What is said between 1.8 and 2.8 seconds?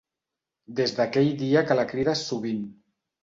la crides sovint.